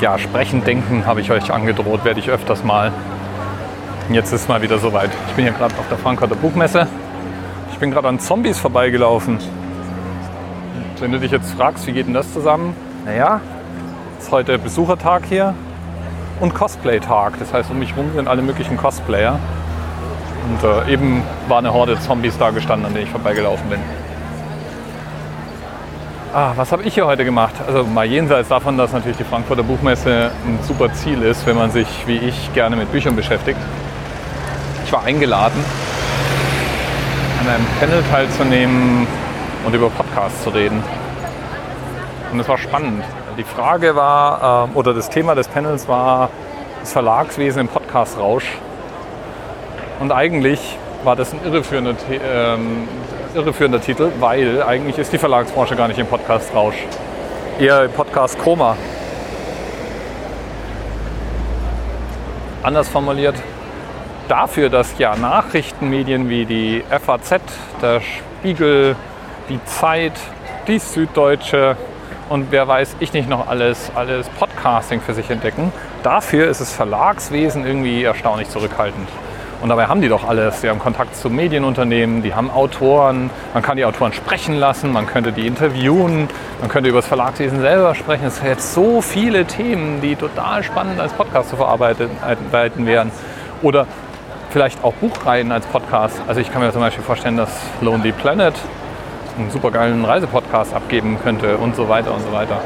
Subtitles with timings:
[0.00, 2.92] ja, sprechen, denken, habe ich euch angedroht, werde ich öfters mal.
[4.10, 5.10] Jetzt ist mal wieder soweit.
[5.28, 6.86] Ich bin hier gerade auf der Frankfurter Buchmesse.
[7.72, 9.34] Ich bin gerade an Zombies vorbeigelaufen.
[9.36, 12.74] Und wenn du dich jetzt fragst, wie geht denn das zusammen?
[13.04, 13.40] Naja,
[14.18, 15.54] ist heute Besuchertag hier
[16.40, 17.38] und Cosplay-Tag.
[17.38, 19.38] Das heißt, um mich herum sind alle möglichen Cosplayer.
[20.48, 23.80] Und äh, eben war eine Horde Zombies da gestanden, an denen ich vorbeigelaufen bin.
[26.34, 27.54] Ah, was habe ich hier heute gemacht?
[27.66, 31.70] Also mal jenseits davon, dass natürlich die Frankfurter Buchmesse ein super Ziel ist, wenn man
[31.70, 33.58] sich wie ich gerne mit Büchern beschäftigt.
[34.84, 35.64] Ich war eingeladen,
[37.40, 39.06] an einem Panel teilzunehmen
[39.64, 40.82] und über Podcasts zu reden.
[42.30, 43.04] Und es war spannend.
[43.38, 46.28] Die Frage war, äh, oder das Thema des Panels war
[46.80, 48.58] das Verlagswesen im Podcast-Rausch.
[49.98, 52.86] Und eigentlich war das ein irreführender, ähm,
[53.38, 56.74] irreführender Titel, weil eigentlich ist die Verlagsbranche gar nicht im Podcast-Rausch.
[57.58, 58.76] Eher im Podcast-Koma.
[62.62, 63.36] Anders formuliert,
[64.26, 67.40] dafür, dass ja Nachrichtenmedien wie die FAZ,
[67.80, 68.96] der Spiegel,
[69.48, 70.12] die Zeit,
[70.66, 71.76] die Süddeutsche
[72.28, 76.72] und wer weiß ich nicht noch alles, alles Podcasting für sich entdecken, dafür ist das
[76.72, 79.08] Verlagswesen irgendwie erstaunlich zurückhaltend.
[79.60, 80.60] Und dabei haben die doch alles.
[80.60, 85.06] Sie haben Kontakt zu Medienunternehmen, die haben Autoren, man kann die Autoren sprechen lassen, man
[85.06, 86.28] könnte die interviewen,
[86.60, 88.26] man könnte über das Verlagswesen selber sprechen.
[88.26, 93.10] Es jetzt so viele Themen, die total spannend als Podcast zu verarbeiten wären.
[93.62, 93.86] Oder
[94.50, 96.20] vielleicht auch Buchreihen als Podcast.
[96.28, 98.54] Also ich kann mir zum Beispiel vorstellen, dass Lonely Planet
[99.36, 102.60] einen supergeilen Reisepodcast abgeben könnte und so weiter und so weiter.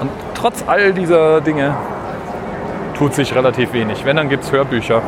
[0.00, 1.74] Und trotz all dieser Dinge
[2.96, 4.04] tut sich relativ wenig.
[4.04, 5.02] Wenn, dann gibt es Hörbücher.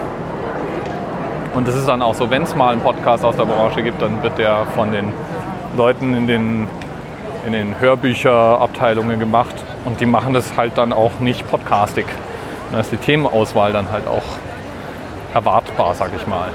[1.54, 4.00] Und das ist dann auch so, wenn es mal einen Podcast aus der Branche gibt,
[4.00, 5.12] dann wird der von den
[5.76, 6.68] Leuten in den,
[7.44, 9.54] in den Hörbücherabteilungen gemacht.
[9.84, 12.06] Und die machen das halt dann auch nicht podcastig.
[12.70, 14.22] Da ist die Themenauswahl dann halt auch
[15.34, 16.50] erwartbar, sag ich mal.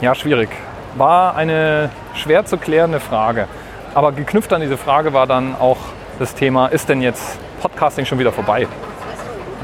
[0.00, 0.48] Ja, schwierig.
[0.96, 3.48] War eine schwer zu klärende Frage.
[3.94, 5.78] Aber geknüpft an diese Frage war dann auch
[6.18, 8.66] das Thema, ist denn jetzt Podcasting schon wieder vorbei?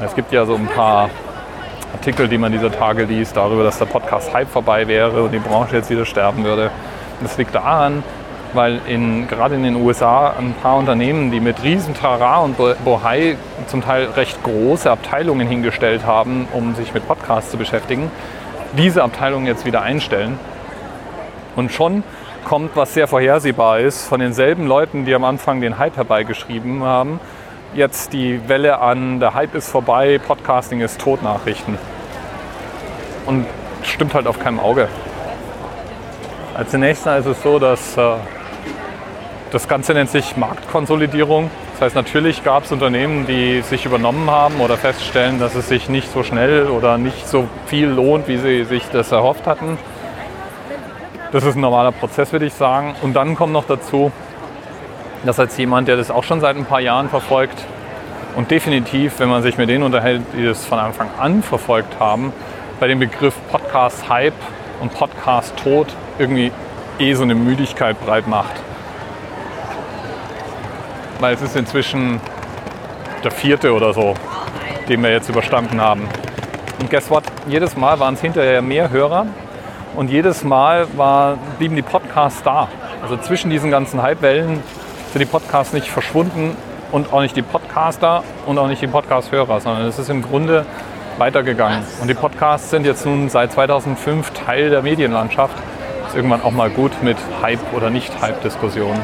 [0.05, 1.11] Es gibt ja so ein paar
[1.93, 5.77] Artikel, die man dieser Tage liest, darüber, dass der Podcast-Hype vorbei wäre und die Branche
[5.77, 6.71] jetzt wieder sterben würde.
[7.21, 8.03] Das liegt daran,
[8.53, 13.37] weil in, gerade in den USA ein paar Unternehmen, die mit riesen Trara und Bohai
[13.67, 18.11] zum Teil recht große Abteilungen hingestellt haben, um sich mit Podcasts zu beschäftigen,
[18.77, 20.39] diese Abteilungen jetzt wieder einstellen.
[21.57, 22.03] Und schon
[22.45, 27.21] kommt, was sehr vorhersehbar ist, von denselben Leuten, die am Anfang den Hype herbeigeschrieben haben,
[27.75, 31.79] jetzt die Welle an, der Hype ist vorbei, Podcasting ist tot Nachrichten.
[33.27, 33.47] Und
[33.83, 34.89] stimmt halt auf keinem Auge.
[36.55, 38.15] Als nächster ist es so, dass äh,
[39.51, 41.51] das Ganze nennt sich Marktkonsolidierung.
[41.73, 45.89] Das heißt, natürlich gab es Unternehmen, die sich übernommen haben oder feststellen, dass es sich
[45.89, 49.79] nicht so schnell oder nicht so viel lohnt, wie sie sich das erhofft hatten.
[51.33, 52.95] Das ist ein normaler Prozess, würde ich sagen.
[53.03, 54.11] Und dann kommt noch dazu,
[55.25, 57.65] dass als jemand, der das auch schon seit ein paar Jahren verfolgt
[58.37, 62.33] und definitiv, wenn man sich mit denen unterhält, die das von Anfang an verfolgt haben,
[62.79, 64.35] bei dem Begriff Podcast-Hype
[64.81, 65.89] und Podcast-Tod
[66.19, 66.53] irgendwie
[66.99, 68.55] eh so eine Müdigkeit breit macht.
[71.19, 72.21] Weil es ist inzwischen
[73.23, 74.15] der vierte oder so,
[74.89, 76.09] den wir jetzt überstanden haben.
[76.79, 77.25] Und guess what?
[77.47, 79.27] Jedes Mal waren es hinterher mehr Hörer
[79.97, 82.69] und jedes Mal war, blieben die Podcasts da.
[83.03, 84.63] Also zwischen diesen ganzen Hypewellen
[85.13, 86.57] sind die Podcasts nicht verschwunden
[86.93, 90.65] und auch nicht die Podcaster und auch nicht die Podcast-Hörer, sondern es ist im Grunde
[91.19, 91.83] weitergegangen.
[92.01, 95.57] Und die Podcasts sind jetzt nun seit 2005 Teil der Medienlandschaft.
[96.07, 99.01] Ist irgendwann auch mal gut mit Hype- oder Nicht-Hype-Diskussionen.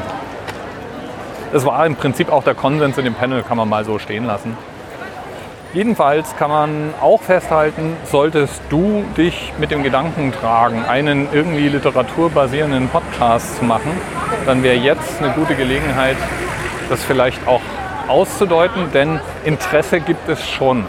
[1.51, 4.25] Das war im Prinzip auch der Konsens in dem Panel, kann man mal so stehen
[4.25, 4.57] lassen.
[5.73, 12.87] Jedenfalls kann man auch festhalten, solltest du dich mit dem Gedanken tragen, einen irgendwie literaturbasierenden
[12.87, 13.91] Podcast zu machen,
[14.45, 16.15] dann wäre jetzt eine gute Gelegenheit,
[16.89, 17.61] das vielleicht auch
[18.07, 20.85] auszudeuten, denn Interesse gibt es schon.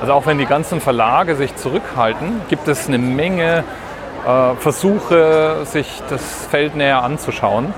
[0.00, 3.64] Also auch wenn die ganzen Verlage sich zurückhalten, gibt es eine Menge
[4.26, 7.74] äh, Versuche, sich das Feld näher anzuschauen.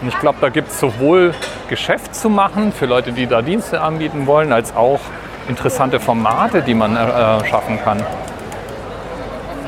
[0.00, 1.34] Und ich glaube, da gibt es sowohl
[1.68, 5.00] Geschäft zu machen für Leute, die da Dienste anbieten wollen, als auch
[5.48, 8.02] interessante Formate, die man äh, schaffen kann.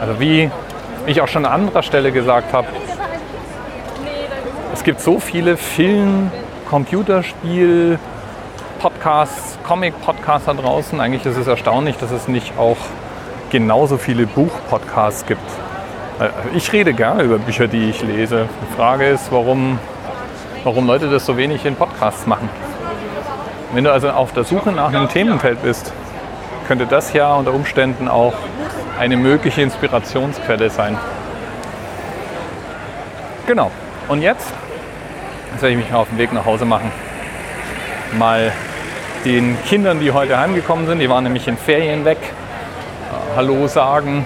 [0.00, 0.50] Also wie
[1.06, 2.68] ich auch schon an anderer Stelle gesagt habe,
[4.72, 6.30] es gibt so viele Film,
[6.68, 7.98] Computerspiel,
[8.80, 11.00] Podcasts, Comic-Podcasts da draußen.
[11.00, 12.76] Eigentlich ist es erstaunlich, dass es nicht auch
[13.50, 15.40] genauso viele Buch-Podcasts gibt.
[16.20, 18.48] Äh, ich rede gerne über Bücher, die ich lese.
[18.62, 19.78] Die Frage ist, warum,
[20.64, 22.48] warum Leute das so wenig in Podcasts machen.
[23.74, 25.92] Wenn du also auf der Suche nach einem Themenfeld bist,
[26.68, 28.34] könnte das ja unter Umständen auch
[29.00, 30.96] eine mögliche Inspirationsquelle sein.
[33.48, 33.72] Genau.
[34.06, 34.46] Und jetzt,
[35.52, 36.92] jetzt werde ich mich auf den Weg nach Hause machen.
[38.16, 38.52] Mal
[39.24, 44.24] den Kindern, die heute heimgekommen sind, die waren nämlich in Ferien weg, äh, Hallo sagen.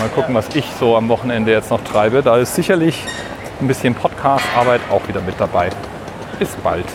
[0.00, 2.22] Mal gucken, was ich so am Wochenende jetzt noch treibe.
[2.22, 3.04] Da ist sicherlich
[3.60, 5.70] ein bisschen Podcast-Arbeit auch wieder mit dabei.
[6.40, 6.86] Bis bald.